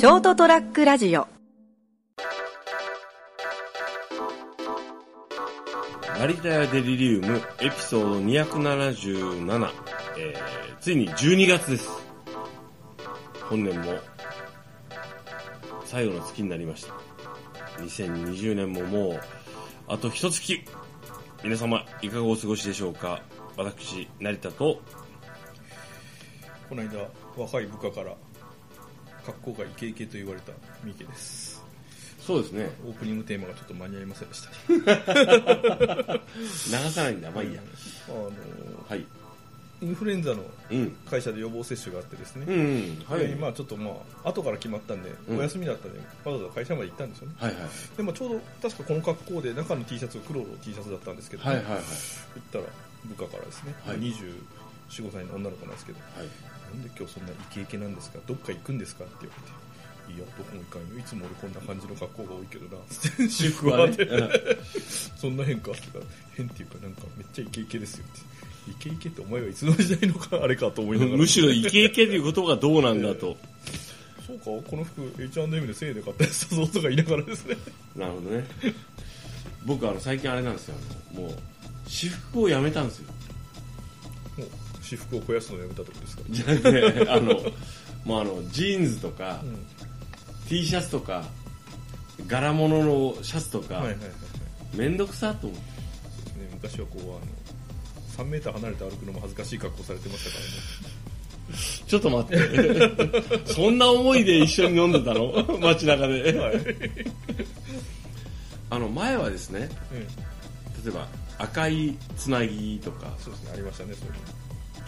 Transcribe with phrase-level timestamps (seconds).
[0.00, 1.28] ショートトラックラジオ
[6.18, 9.70] 成田屋デリリウムエピソード277、
[10.16, 11.90] えー、ついに12月です。
[13.50, 13.92] 本年も
[15.84, 16.94] 最後の月になりました。
[17.82, 19.20] 2020年ももう
[19.86, 20.64] あと一月。
[21.44, 23.20] 皆様いかがお過ごしでしょうか？
[23.58, 24.80] 私、成田と
[26.70, 27.06] この間
[27.36, 28.16] 若い部下から
[29.20, 30.52] 格好がイケイケと言われた
[30.84, 31.60] 三池です
[32.20, 36.20] そうですね、オープニングテーマがちょっと間に合いませんでしたね
[36.84, 37.30] 流さないんだ。
[37.30, 37.60] まあいいや。
[38.08, 38.30] あの
[38.88, 39.04] はい。
[39.82, 40.90] インフルエンザのうん。
[41.08, 43.04] 会社で予防接種があってですね、うん、うん。
[43.08, 43.26] はい。
[43.26, 47.62] でまあちょっとまあ後から決まったんで、うんお休みだったんでわざわざ会社まで行ったんですよねはいはい。
[47.96, 51.74] でもちょうど確かこの格好で中の T シャツが黒の T シャツだったんですけど、はいはいはい。
[51.74, 51.82] 行っ
[52.52, 52.64] たら
[53.06, 56.28] 部下からですね、はい245歳の女の子なんですけどはい。
[56.74, 58.18] なんで今日そんなイケイケなんですか？
[58.26, 59.04] どっか行くんですか？
[59.04, 59.70] って言われて。
[60.10, 60.98] いやどこも行かんよ。
[60.98, 62.82] いつも俺こんな感じの格好が多いけどな。
[63.28, 63.96] 私服はね
[65.16, 68.20] そんな変かって言ったら変っていうかなんかめっちゃイケイケですよって。
[68.70, 70.40] イケイケってお前はいつの時代のか？
[70.42, 71.18] あれかと思いながら。
[71.18, 73.36] むしろイケイケということがどうなんだと。
[74.26, 77.56] そうかこの服 H&M で1000円で買ったやつだぞとか言いながらですね。
[77.96, 78.44] なるほどね。
[79.66, 80.76] 僕、あの、最近あれなんですよ。
[81.12, 81.30] もう、
[81.84, 83.12] 私服をやめたんですよ。
[84.90, 86.22] 私服を肥やすのをやめたとこですか？
[86.30, 87.34] じゃなくて、あの、
[88.04, 89.66] もうあの、ジーンズとか、うん。
[90.48, 91.22] T シャツとか、
[92.26, 94.76] 柄物のシャツとか、はいはいはいはい。
[94.76, 95.66] めんどくさと思って。
[96.40, 96.48] ね。
[96.54, 97.04] 昔はこうあ
[98.22, 100.50] の3メーター離れて歩くのも恥ずかしい格好されてましたからね。
[101.86, 103.46] ちょっと待って。
[103.54, 105.32] そんな思いで一緒に飲んでたの？
[105.60, 106.36] 街中で。
[106.36, 106.60] はい、
[108.70, 110.00] あの、前はですね、うん、
[110.84, 113.14] 例えば、赤いつなぎとか。
[113.18, 113.50] そうですね。
[113.54, 114.18] ありましたねそういうの、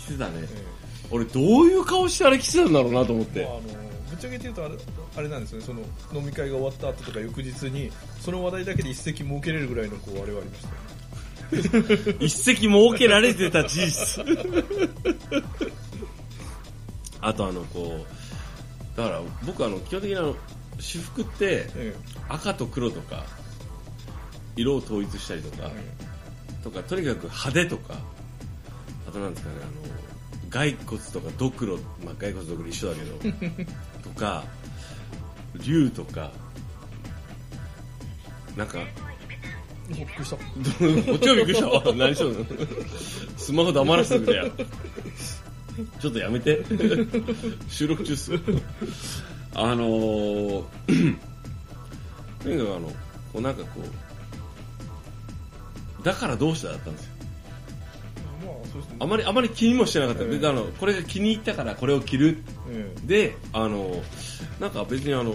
[0.00, 0.32] 着てたね。
[0.42, 0.64] え
[1.10, 3.40] 俺、どういう顔してあれ着てたんだろうなと思って。
[3.40, 3.62] えまあ、あの
[4.10, 4.74] ぶっちゃけて言うとあれ
[5.16, 5.64] あれなんですよね。
[5.66, 5.80] その
[6.12, 10.68] 飲み会が終わった後とか翌日にその話題だけで一席設けれるぐらいのこうあれはありました。
[10.70, 10.82] よ
[12.14, 14.24] ね一席設けられてた事実。
[17.20, 18.04] あとあのこ
[18.94, 20.36] うだから僕あの基本的にあの
[20.78, 21.94] 私服ってえ
[22.28, 23.24] 赤と黒とか
[24.56, 26.10] 色を統一したりとか、え。
[26.62, 27.94] とかとにかく派手とか
[29.10, 33.64] あとなんですかねあの骸骨とかドクロ、まあ、骸骨ドクロ一緒だけど
[34.08, 34.44] とか
[35.64, 36.30] 竜とか
[38.56, 38.78] なんか
[39.90, 40.42] えびっくりした こ
[41.16, 41.82] っちがびっくりしたわ。
[41.94, 42.30] 何しろ
[43.36, 44.44] スマホ黙らせてくれや。
[45.98, 46.64] ちょっとやめて。
[47.68, 48.32] 収録中っす。
[49.54, 50.64] あのー、
[52.42, 52.88] とにかくあの、
[53.32, 53.80] こうなんかこ
[56.00, 57.09] う、だからどうしただったんですよ。
[58.98, 60.24] まあまり、あまり気にもしてなかった。
[60.24, 62.38] ええで、あの、これが気に入ったからこれを着る。
[62.70, 64.02] えで、あの、
[64.60, 65.34] なんか別にあの、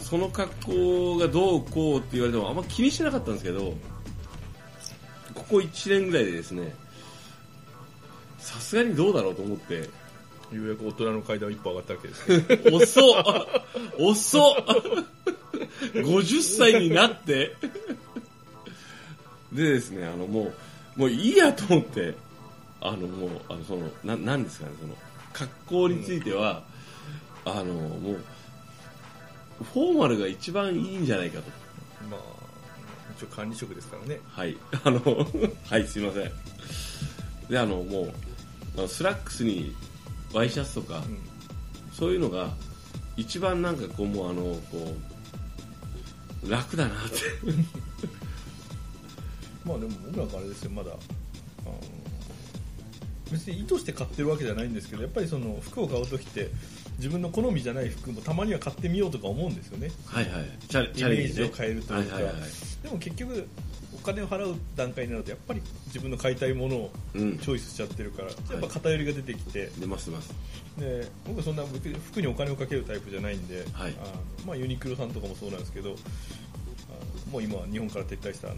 [0.00, 3.74] その格好がどうこうって言われてもあんま気にしてなかったんですけど、
[5.34, 6.74] ここ1年ぐらいでですね、
[8.38, 9.88] さすがにどうだろうと思って、
[10.52, 12.70] えようやく大人の階段を一歩上がったわけですね。
[12.72, 13.24] 遅っ。
[13.98, 14.64] 遅っ
[15.94, 17.56] !50 歳になって。
[19.52, 20.54] でですね、あのもう、
[20.96, 22.14] もういいやと思って、
[22.80, 24.94] あのもう、あのその、ななんですかね、その、
[25.32, 26.62] 格好については、
[27.44, 28.20] あのもう、
[29.72, 31.44] フォーマルが一番いいんじゃないかと。
[32.10, 32.20] まあ
[33.16, 34.56] 一応管理職ですからねはい。
[34.84, 35.00] あの、
[35.70, 36.32] はい、すいません。
[37.48, 38.12] で、あの、も
[38.76, 39.74] う、スラックスに
[40.32, 41.34] ワイシャツとか、うん
[41.94, 42.50] そういうのが、
[43.16, 44.94] 一番なんかこう、もうあの、こ
[46.44, 47.16] う、楽だなって。
[49.64, 50.94] まあでも僕なんかあれですよまだあ
[51.68, 51.74] の
[53.32, 56.48] 別に意図して買ってるわけじゃないんですけどやっぱりその服を買う時って
[56.98, 60.44] 自分の好みじゃない服もたまには買ってみようとか思うんですよねはいはい。
[60.68, 62.42] チャイメージをね変えるというか、はいはいはい。
[62.82, 63.48] でも結局
[63.94, 67.48] お金を払う段階になるとやっぱり自分の買いたいものをうんチ。
[67.48, 70.34] ョイスしちゃってるから、やっぱ偏りが出てきて出ます出ます。
[70.78, 74.12] で僕はそんな服にお金をかけるタイプじゃないんで、はいあの
[74.46, 75.94] まあ、ユニクロさんとかもそうなんですけど
[77.30, 78.56] もう今は日本から撤退したあの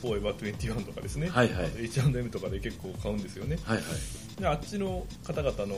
[0.00, 4.40] フォーエバー21とかですね、はいはい H&M とかで結構買うんですよねはいはい。
[4.40, 5.76] であっちの方々の、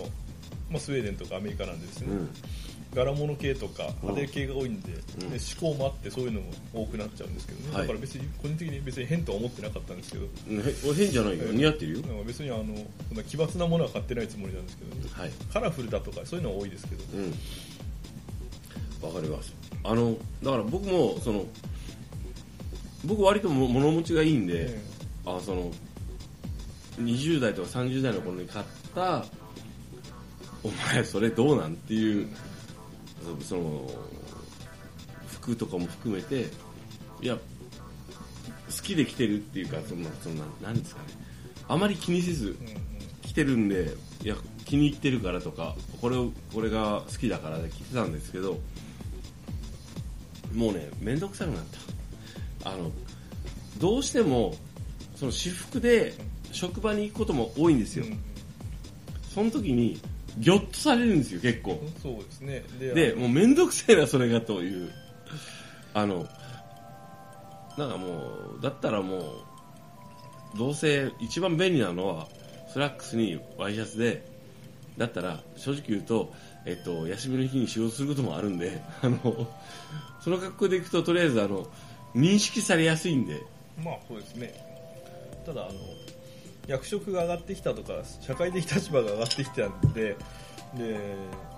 [0.71, 2.31] まあ、スウェーデンとかアメリカなんでですね、うん。
[2.95, 10.31] 柄物系とか派手系が多いんで,、うんで思考もあってそういうのも多くなっちゃうんですけどね、はいだから別に個人的に別に変とは思ってなかったんですけどね
[10.85, 11.45] 俺変じゃないよ。
[11.53, 12.03] 似合ってるよ？
[12.27, 12.65] 別にあの
[13.09, 15.31] そんな奇抜なものは買ってないつもりなんですけど、ね、はい。
[15.53, 17.31] カラフルだとかそういうのは多いですけど、うん。
[19.09, 19.55] わかります。
[19.83, 21.47] あの、だから僕も、その、
[23.05, 24.82] 僕割とも物持ちがいいんで、え
[25.26, 25.70] あその
[26.99, 28.64] 20代とか30代の頃に買っ
[28.94, 29.25] た
[30.62, 32.29] お前それどうなんっていう
[33.41, 33.91] そその
[35.29, 36.47] 服とかも含めて
[37.23, 37.41] いや好
[38.82, 41.08] きで着てるっていうかそのそのなんですかね。
[41.69, 42.91] あまり気にせずうんうん。
[43.31, 43.94] 着てるんで
[44.25, 48.58] いや気に入ってるからとかこれをこれが好きだからで着てたんですけど
[50.52, 52.00] もうね面倒くさくなった
[52.65, 52.91] あの
[53.79, 54.55] どうしても
[55.17, 56.15] その私服で
[56.53, 58.21] 職場に行くことも多いんですよ、うん
[59.33, 60.01] その時に
[60.39, 61.81] ギョッとされるんですよ結構。
[62.03, 62.62] そうですね。
[62.79, 64.91] ででもう面倒くせえなそれがという。
[65.95, 66.27] あの
[67.77, 72.29] なんかもうだったらもうどうせ一番便利なのは
[72.73, 74.25] スラックスにワイシャツで
[74.99, 76.33] だったら正直言うと、
[76.65, 79.49] えっと、休みの日に仕事することもあるんであの
[80.21, 81.67] その格好で行くととりあえずあの
[82.15, 83.43] 認識されやすいんで。
[83.83, 84.53] まあそうですね。
[85.45, 85.73] ただあの
[86.67, 90.17] 役職が上がってきたとか社会的立場が上がってきたんで
[90.75, 90.97] で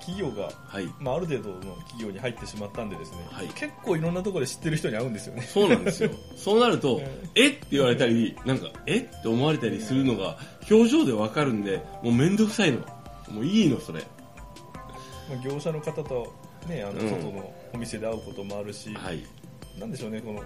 [0.00, 0.88] 企業が、はい。
[0.98, 3.48] まあ、ある程度の企業に入ってしまったんでですね、はい。
[3.48, 5.42] 結構いろんなところで知ってる人に会うんですよね。
[5.42, 6.10] そうなんですよ。
[6.36, 7.04] そうなるとうん
[7.34, 10.38] 「えっ?」て言われたりなんか「えっ?」て思われたりするのが
[10.70, 12.78] 表情でわかるんでもう面倒くさいの。
[13.30, 14.00] もういいのそれ。
[15.28, 16.32] まあ業者の方と、
[16.66, 17.10] ね、あのうん。
[17.10, 19.22] 外のお店で会うこともあるし、はい
[19.78, 20.40] なんでしょうねこの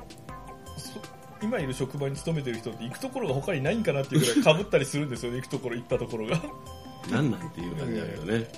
[0.77, 1.01] そ
[1.43, 6.41] 今いる職場に勤めてる人って行くところが他にないんかなっていうぐらいかぶったりするんですよね行くところ行ったところが。
[7.11, 8.49] なんなんていう感じだけどね。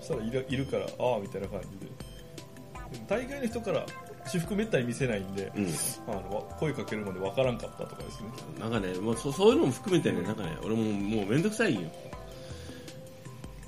[0.00, 1.86] そしたらいるいるからああみたいな感じで。
[1.86, 3.84] でも大概の人から
[4.24, 5.66] 私服めったに見せないんで、うん。
[6.08, 8.28] あのわ声かけるまでわからんかったとかですね。
[8.60, 11.80] なんかね、もうそそういうのも含めてね、なんかね、俺ももうめんどくさいよ。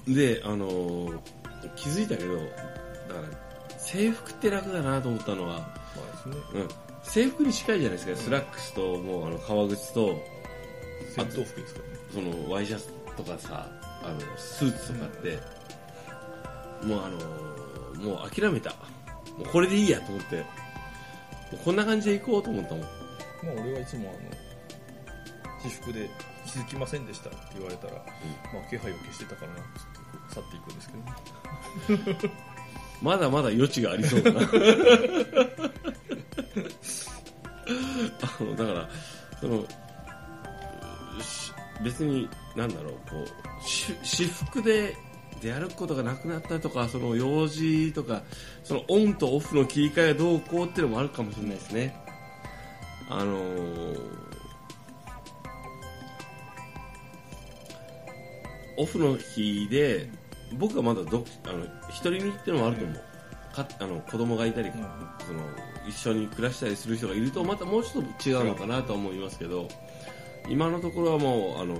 [0.06, 1.18] で、あのー
[1.76, 2.46] 気づいたけど、だか
[3.70, 6.36] ら、制服って楽だなと思ったのは、まあですね。
[6.54, 6.68] うん、
[7.02, 10.16] 制服に近いじゃないですか、スラックスと、もうあの、革靴と、
[11.14, 13.68] 戦闘服ですからねその、ワイシャツとかさ、
[14.02, 15.38] あの、スーツとかって、
[16.86, 17.52] もうあのー
[18.02, 18.70] もう諦めた。
[19.38, 20.44] もうこれでいいやと思って、も
[21.54, 22.82] うこんな感じで行こうと思ったもん。
[22.82, 22.90] まあ
[23.62, 24.30] 俺はいつもあの
[25.62, 26.10] 私服で
[26.44, 28.04] 気づきませんでしたって言われたら、まあ
[28.68, 30.90] 気配を消してたからなっつって去っていくんです
[31.88, 32.34] けどね。
[33.00, 34.40] まだまだ余地がありそうだな。
[38.22, 38.88] あのだから、
[39.40, 39.64] その、
[41.84, 43.26] 別に、なんだろう、こう、
[44.04, 44.96] 私服で
[45.40, 48.22] 出歩くことがなくなったとか、その用事とか、
[48.64, 51.96] そのオンとオフの切り替えがどうこうっていうのもあるかもしれないですね。
[53.08, 54.32] あのー
[58.76, 60.08] オフの日で、
[60.58, 63.04] 僕はまだどあの一人身っていうのもあると思う、
[63.52, 64.70] かあの子供がいたり、
[65.26, 65.40] その
[65.86, 69.68] 一緒に暮らしたりする人がいるとまたもうちょっと違うのかなとは思いますけど
[70.48, 71.76] 今のところはもうあの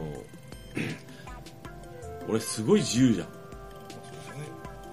[2.28, 4.40] 俺すごい自由じゃん、そうですよね、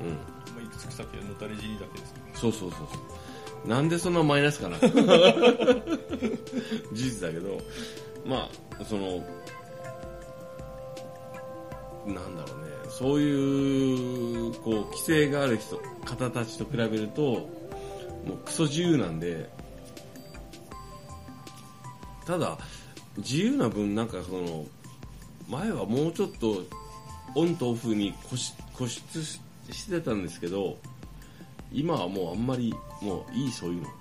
[0.02, 2.32] うん、まき着く先はのたれ死にだけですけどね。
[2.34, 3.68] そうそうそうそう。
[3.68, 4.78] なんでそんなマイナスかな。
[6.94, 7.60] 事実だけど。
[8.26, 8.50] ま
[8.80, 9.24] あその
[12.14, 12.70] なんだろうね。
[12.90, 19.50] そういうこう規制がある人方たちと比べるともうクソ自由なんで
[22.26, 22.58] ただ
[23.18, 24.66] 自由な分なんかその
[25.48, 26.64] 前はもうちょっと
[27.36, 28.54] オンとオフに固執
[29.24, 30.78] ししてたんですけど
[31.72, 33.98] 今はもうあんまりもういいそういうのって。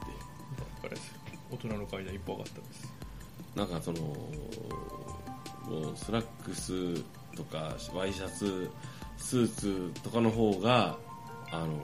[0.80, 1.14] あれですよ。
[1.50, 2.92] 大人の階段一歩上がったんです。
[3.54, 7.04] なんかそのもうスラックス
[7.38, 8.68] とかワイシャツ
[9.16, 10.98] スーツとかの方が
[11.52, 11.82] あの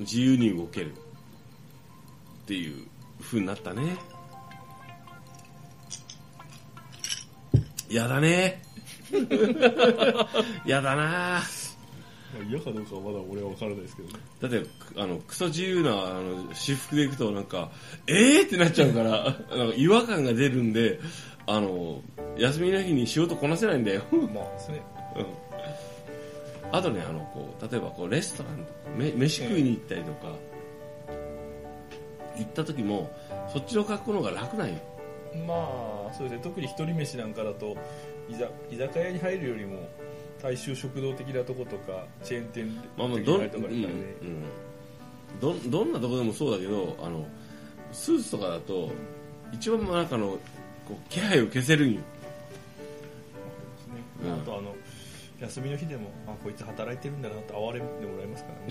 [0.00, 0.96] 自由に動けるっ
[2.46, 2.86] ていう
[3.22, 3.96] 風になったね。
[7.88, 8.62] やだね。
[10.66, 11.40] やだな。
[12.34, 14.14] まあ嫌かどうかはまだ俺は分からないですけどね。
[14.40, 17.70] だってあのクソ自由なあの私服で行くとなんか
[18.06, 19.10] えーってなっちゃうから
[19.56, 21.00] なんか違和感が出るんで
[21.46, 22.00] あの
[22.38, 24.82] 休みの日に仕事こなせないんだよ、まあですね。
[25.16, 26.76] うん。
[26.76, 30.28] あとねあのこう例えばこうレストランとかめ飯食いに行ったりとか、
[32.36, 33.10] 行った時も
[33.52, 34.74] そっちの格好の方が楽なんよ。
[35.46, 35.54] ま
[36.10, 36.40] あそうですね。
[36.42, 37.76] 特に一人飯なんかだと
[38.28, 39.88] 居ざ居酒屋に入るよりも
[40.42, 44.44] 大衆食堂的なとことかチェーン店まあまあどん,、的なとこうんうん、
[45.40, 47.26] どどんなとこでもそうだけどあの
[47.92, 48.90] スーツとかだと
[49.52, 50.38] 一番なんかあの
[50.88, 52.00] こう気配を消せるんよ。
[54.24, 54.32] うん。
[54.32, 54.74] あとあの
[55.40, 58.70] 休みの日でもあこいつ働いてるんだなと哀れんでもらえますからね。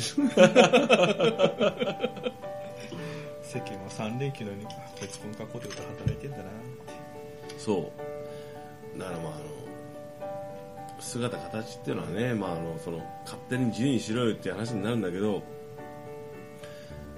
[3.44, 6.50] 世間は3連休のようにあこいつこの格好で働いてんだなって。
[7.60, 7.92] そ
[8.96, 9.00] う。
[9.00, 9.64] だからまああの
[11.00, 15.44] 姿形っていうのはね、まあ、あのその勝手に自由にしろよっていう話になるんだけど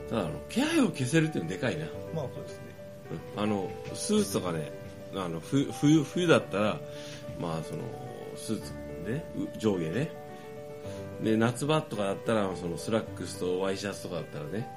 [0.09, 1.85] ただあの気配を消せるっていうのでかいな。
[2.13, 2.63] まあそうですね。
[3.35, 3.43] うん。
[3.43, 4.71] あのスーツとかね
[5.13, 6.79] あの冬冬冬だったら
[7.39, 7.83] まあその
[8.35, 8.71] スーツ
[9.09, 10.11] ねう上下ね。
[11.23, 14.67] で夏場とかだったらそのスラックスとワイシャツとかだったらね。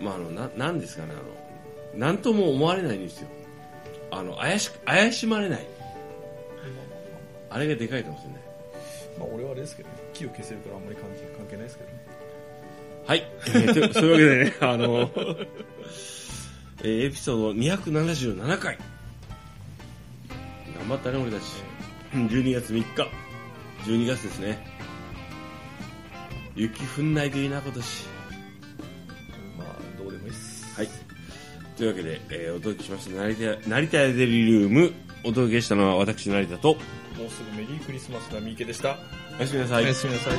[0.00, 3.28] まああのななんですかねあのなんとも思われないんですよ。
[4.10, 5.66] あの怪し怪しまれない。
[7.50, 8.40] あれがでかいかもしれない。
[9.18, 9.94] まあ俺はあれですけどね。
[10.12, 11.98] 木を消せるからあんまり関係関係ないですけどね。
[13.06, 13.26] はい。
[13.46, 15.10] えーと そういうわけでね、あの、
[16.82, 18.78] えーエピソード277回。
[20.78, 21.42] 頑張ったね、俺たち。
[22.14, 23.10] うん12月3日。
[23.84, 24.64] 12月ですね。
[26.54, 28.06] 雪降んないといいな、今年。
[29.58, 30.88] まあどうでもいいっすはい。
[31.76, 34.92] というわけで、えーお届けしました、成田、成田デリリウム。
[35.24, 38.96] お届けしたのは私、成田と、もうすぐメリークリスマスな三池でした
[39.38, 39.84] おやすみなさい。
[39.84, 40.38] おやすみなさい